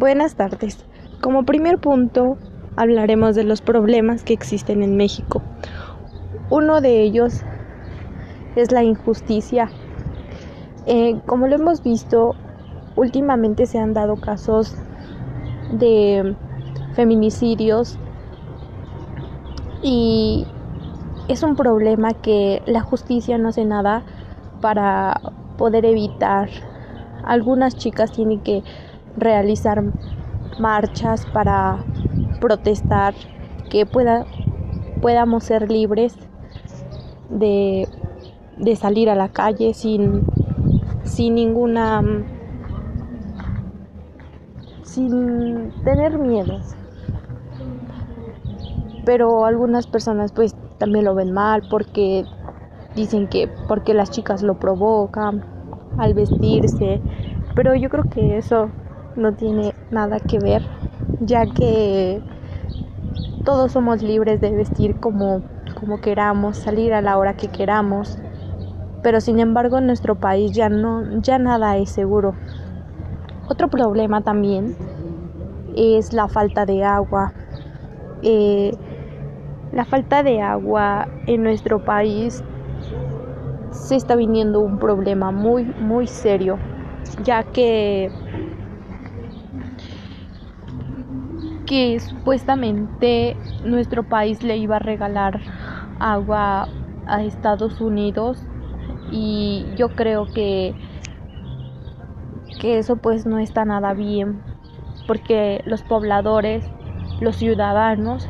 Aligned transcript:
Buenas 0.00 0.34
tardes. 0.34 0.82
Como 1.20 1.44
primer 1.44 1.76
punto 1.76 2.38
hablaremos 2.74 3.36
de 3.36 3.44
los 3.44 3.60
problemas 3.60 4.24
que 4.24 4.32
existen 4.32 4.82
en 4.82 4.96
México. 4.96 5.42
Uno 6.48 6.80
de 6.80 7.02
ellos 7.02 7.42
es 8.56 8.72
la 8.72 8.82
injusticia. 8.82 9.70
Eh, 10.86 11.20
como 11.26 11.48
lo 11.48 11.56
hemos 11.56 11.82
visto, 11.82 12.34
últimamente 12.96 13.66
se 13.66 13.78
han 13.78 13.92
dado 13.92 14.16
casos 14.16 14.74
de 15.70 16.34
feminicidios 16.94 17.98
y 19.82 20.46
es 21.28 21.42
un 21.42 21.56
problema 21.56 22.14
que 22.14 22.62
la 22.64 22.80
justicia 22.80 23.36
no 23.36 23.50
hace 23.50 23.66
nada 23.66 24.02
para 24.62 25.20
poder 25.58 25.84
evitar. 25.84 26.48
Algunas 27.22 27.76
chicas 27.76 28.12
tienen 28.12 28.40
que 28.40 28.62
realizar 29.16 29.82
marchas 30.58 31.26
para 31.26 31.78
protestar 32.40 33.14
que 33.70 33.86
pueda, 33.86 34.26
podamos 35.00 35.44
ser 35.44 35.70
libres 35.70 36.16
de, 37.28 37.88
de 38.58 38.76
salir 38.76 39.08
a 39.10 39.14
la 39.14 39.28
calle 39.28 39.74
sin, 39.74 40.22
sin 41.04 41.34
ninguna 41.34 42.02
sin 44.82 45.70
tener 45.84 46.18
miedo. 46.18 46.58
Pero 49.04 49.44
algunas 49.44 49.86
personas 49.86 50.32
pues 50.32 50.54
también 50.78 51.04
lo 51.04 51.14
ven 51.14 51.32
mal 51.32 51.62
porque 51.70 52.24
dicen 52.94 53.28
que 53.28 53.48
porque 53.68 53.94
las 53.94 54.10
chicas 54.10 54.42
lo 54.42 54.58
provocan 54.58 55.44
al 55.98 56.14
vestirse 56.14 57.00
pero 57.54 57.74
yo 57.74 57.88
creo 57.88 58.04
que 58.04 58.38
eso 58.38 58.70
no 59.16 59.32
tiene 59.34 59.74
nada 59.90 60.20
que 60.20 60.38
ver 60.38 60.62
ya 61.20 61.46
que 61.46 62.20
todos 63.44 63.72
somos 63.72 64.02
libres 64.02 64.40
de 64.40 64.50
vestir 64.50 64.98
como 65.00 65.42
como 65.78 66.00
queramos 66.00 66.56
salir 66.56 66.92
a 66.92 67.00
la 67.00 67.16
hora 67.16 67.34
que 67.34 67.48
queramos. 67.48 68.18
Pero 69.02 69.20
sin 69.20 69.40
embargo 69.40 69.78
en 69.78 69.86
nuestro 69.86 70.14
país 70.14 70.52
ya 70.52 70.68
no 70.68 71.20
ya 71.22 71.38
nada 71.38 71.76
es 71.76 71.90
seguro. 71.90 72.34
Otro 73.48 73.68
problema 73.68 74.20
también 74.20 74.76
es 75.76 76.12
la 76.12 76.28
falta 76.28 76.66
de 76.66 76.84
agua. 76.84 77.32
Eh, 78.22 78.72
la 79.72 79.84
falta 79.84 80.22
de 80.22 80.40
agua 80.42 81.08
en 81.26 81.42
nuestro 81.42 81.78
país 81.84 82.42
se 83.72 83.96
está 83.96 84.16
viniendo 84.16 84.60
un 84.60 84.78
problema 84.78 85.30
muy, 85.30 85.64
muy 85.64 86.06
serio, 86.06 86.58
ya 87.24 87.42
que, 87.44 88.10
que 91.70 92.00
supuestamente 92.00 93.36
nuestro 93.64 94.02
país 94.02 94.42
le 94.42 94.56
iba 94.56 94.74
a 94.74 94.78
regalar 94.80 95.40
agua 96.00 96.66
a 97.06 97.22
Estados 97.22 97.80
Unidos 97.80 98.42
y 99.12 99.64
yo 99.76 99.90
creo 99.90 100.26
que 100.34 100.74
que 102.58 102.78
eso 102.78 102.96
pues 102.96 103.24
no 103.24 103.38
está 103.38 103.64
nada 103.64 103.94
bien 103.94 104.42
porque 105.06 105.62
los 105.64 105.82
pobladores, 105.82 106.64
los 107.20 107.36
ciudadanos 107.36 108.26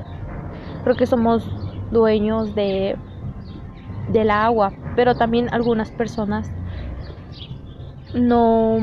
creo 0.85 0.97
que 0.97 1.07
somos 1.07 1.49
dueños 1.91 2.55
de 2.55 2.99
del 4.09 4.31
agua, 4.31 4.75
pero 4.97 5.15
también 5.15 5.49
algunas 5.51 5.91
personas 5.91 6.51
no 8.13 8.79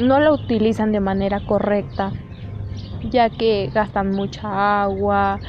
no 0.00 0.20
la 0.20 0.32
utilizan 0.32 0.92
de 0.92 1.00
manera 1.00 1.40
correcta, 1.40 2.12
ya 3.10 3.30
que 3.30 3.70
gastan 3.72 4.10
mucha 4.10 4.82
agua 4.82 5.40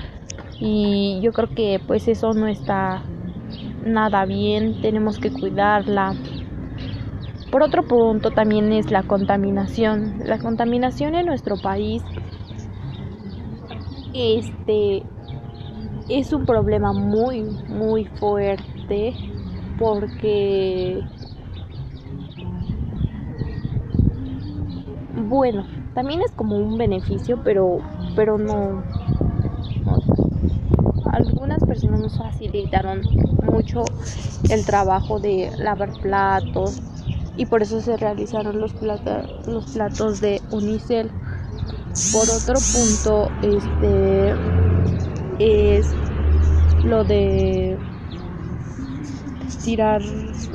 y 0.59 1.19
yo 1.21 1.31
creo 1.33 1.49
que 1.53 1.81
pues 1.85 2.07
eso 2.07 2.33
no 2.33 2.47
está 2.47 3.01
nada 3.85 4.25
bien, 4.25 4.81
tenemos 4.81 5.19
que 5.19 5.31
cuidarla. 5.31 6.13
Por 7.51 7.63
otro 7.63 7.87
punto 7.87 8.31
también 8.31 8.71
es 8.71 8.91
la 8.91 9.03
contaminación. 9.03 10.21
La 10.25 10.37
contaminación 10.37 11.15
en 11.15 11.25
nuestro 11.25 11.57
país 11.57 12.03
este 14.13 15.03
es 16.09 16.33
un 16.33 16.45
problema 16.45 16.93
muy, 16.93 17.43
muy 17.43 18.05
fuerte 18.05 19.15
porque, 19.77 21.01
bueno, 25.27 25.67
también 25.93 26.21
es 26.21 26.31
como 26.35 26.57
un 26.57 26.77
beneficio, 26.77 27.37
pero, 27.39 27.85
pero 28.13 28.37
no, 28.37 28.85
Algunas 31.01 31.63
personas 31.65 31.99
nos 31.99 32.17
facilitaron 32.17 33.07
mucho 33.39 33.95
el 34.47 34.65
trabajo 34.65 35.19
de 35.19 35.51
lavar 35.57 35.95
platos 35.95 36.83
y 37.35 37.45
por 37.47 37.63
eso 37.63 37.81
se 37.81 37.97
realizaron 37.97 38.59
los, 38.59 38.75
los 39.45 39.67
platos 39.67 40.19
de 40.19 40.45
unicel. 40.49 41.15
Por 42.09 42.31
otro 42.31 42.63
punto, 42.63 43.35
este 43.41 44.37
es 45.37 45.97
lo 46.81 47.05
de 47.05 47.81
tirar 49.61 50.01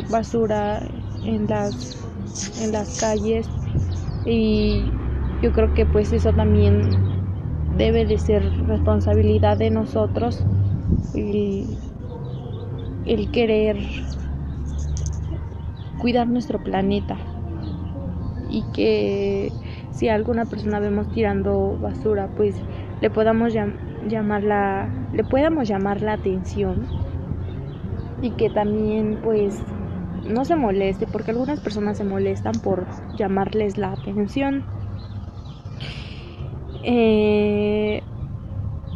basura 0.08 0.86
en 1.22 1.46
las 1.46 2.08
en 2.54 2.72
las 2.72 2.94
calles 2.94 3.63
y 4.25 4.91
yo 5.43 5.53
creo 5.53 5.75
que 5.75 5.85
pues 5.87 6.12
eso 6.12 6.33
también 6.33 6.89
debe 7.77 8.05
de 8.07 8.19
ser 8.19 8.43
responsabilidad 8.67 9.59
de 9.59 9.71
nosotros 9.71 10.45
el, 11.15 11.79
querer 13.33 13.77
cuidar 15.99 16.29
nuestro 16.29 16.62
planeta. 16.62 17.17
Y 18.51 18.62
que 18.73 19.53
si 19.91 20.09
alguna 20.09 20.45
persona 20.47 20.79
vemos 20.79 21.11
tirando 21.12 21.77
basura, 21.81 22.29
pues 22.37 22.55
le 23.01 23.11
podamos 23.11 23.53
llamar 23.53 24.45
la, 24.45 24.89
le 25.12 25.25
podamos 25.25 25.69
llamar 25.69 26.03
la 26.03 26.15
atención. 26.15 26.87
Y 28.23 28.31
que 28.31 28.49
también 28.49 29.19
pues 29.23 29.62
no 30.25 30.45
se 30.45 30.57
moleste, 30.57 31.07
porque 31.07 31.31
algunas 31.33 31.61
personas 31.61 31.97
se 31.99 32.05
molestan 32.05 32.61
por 32.61 32.89
llamarles 33.12 33.79
la 33.79 33.93
atención. 33.93 34.67
Eh, 36.83 38.03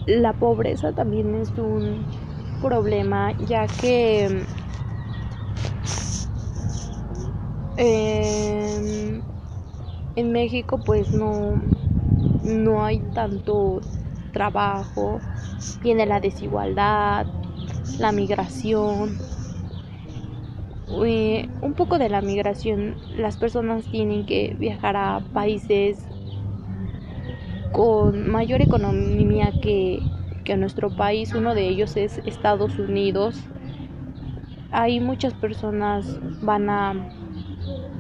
la 0.07 0.33
pobreza 0.35 0.93
también 0.93 1.35
es 1.35 1.57
un 1.59 2.07
problema, 2.61 3.35
ya 3.39 3.67
que 3.67 4.47
eh, 7.77 9.23
en 10.17 10.33
México 10.33 10.79
pues 10.85 11.13
no, 11.13 11.61
no 12.43 12.85
hay 12.85 13.01
tanto 13.15 13.81
trabajo, 14.33 15.21
viene 15.83 16.07
la 16.07 16.21
desigualdad, 16.21 17.27
la 17.99 18.13
migración. 18.13 19.19
Un 20.91 21.75
poco 21.77 21.99
de 21.99 22.09
la 22.09 22.21
migración, 22.21 22.97
las 23.17 23.37
personas 23.37 23.87
tienen 23.91 24.25
que 24.27 24.57
viajar 24.59 24.97
a 24.97 25.21
países 25.33 26.07
con 27.73 28.29
mayor 28.31 28.63
economía 28.63 29.53
que, 29.61 30.01
que 30.45 30.57
nuestro 30.57 30.91
país, 30.91 31.35
uno 31.35 31.55
de 31.55 31.69
ellos 31.69 31.97
es 31.97 32.19
Estados 32.27 32.79
Unidos. 32.79 33.41
Ahí 34.71 35.01
muchas 35.01 35.35
personas 35.35 36.19
van 36.43 36.71
a 36.71 36.95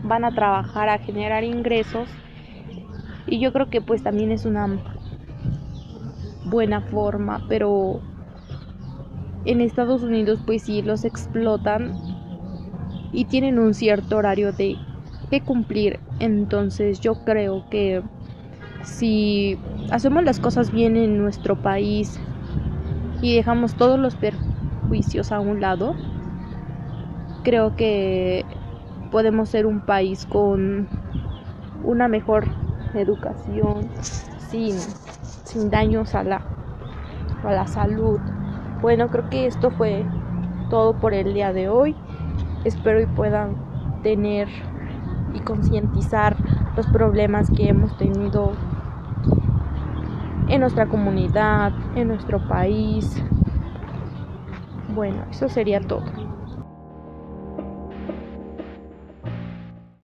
van 0.02 0.24
a 0.24 0.34
trabajar 0.34 0.88
a 0.88 0.98
generar 0.98 1.44
ingresos 1.44 2.08
y 3.26 3.40
yo 3.40 3.52
creo 3.52 3.68
que 3.68 3.80
pues 3.82 4.02
también 4.02 4.32
es 4.32 4.46
una 4.46 4.80
buena 6.44 6.80
forma, 6.80 7.44
pero 7.48 8.00
en 9.44 9.60
Estados 9.60 10.02
Unidos 10.02 10.40
pues 10.46 10.62
sí 10.62 10.82
los 10.82 11.04
explotan 11.04 12.17
y 13.12 13.24
tienen 13.26 13.58
un 13.58 13.74
cierto 13.74 14.16
horario 14.16 14.52
de 14.52 14.76
que 15.30 15.40
cumplir. 15.40 16.00
Entonces 16.18 17.00
yo 17.00 17.14
creo 17.24 17.64
que 17.70 18.02
si 18.82 19.58
hacemos 19.90 20.24
las 20.24 20.40
cosas 20.40 20.70
bien 20.72 20.96
en 20.96 21.18
nuestro 21.18 21.56
país 21.56 22.18
y 23.20 23.34
dejamos 23.34 23.74
todos 23.76 23.98
los 23.98 24.14
perjuicios 24.16 25.32
a 25.32 25.40
un 25.40 25.60
lado, 25.60 25.94
creo 27.44 27.76
que 27.76 28.44
podemos 29.10 29.48
ser 29.48 29.66
un 29.66 29.80
país 29.80 30.26
con 30.26 30.88
una 31.82 32.08
mejor 32.08 32.46
educación, 32.94 33.90
sin, 34.38 34.76
sin 35.44 35.70
daños 35.70 36.14
a 36.14 36.24
la, 36.24 36.42
a 37.42 37.52
la 37.52 37.66
salud. 37.66 38.20
Bueno, 38.80 39.08
creo 39.08 39.28
que 39.28 39.46
esto 39.46 39.70
fue 39.70 40.06
todo 40.70 40.94
por 40.94 41.14
el 41.14 41.34
día 41.34 41.52
de 41.52 41.68
hoy. 41.68 41.96
Espero 42.64 43.00
y 43.00 43.06
puedan 43.06 43.56
tener 44.02 44.48
y 45.34 45.40
concientizar 45.40 46.36
los 46.76 46.86
problemas 46.86 47.50
que 47.50 47.68
hemos 47.68 47.96
tenido 47.96 48.52
en 50.48 50.60
nuestra 50.60 50.86
comunidad, 50.86 51.72
en 51.94 52.08
nuestro 52.08 52.46
país. 52.46 53.22
Bueno, 54.88 55.26
eso 55.30 55.48
sería 55.48 55.80
todo. 55.80 56.37